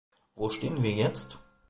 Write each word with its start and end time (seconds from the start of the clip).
Wo 0.33 0.49
stehen 0.49 0.81
wir 0.81 0.89
jetzt? 0.89 1.37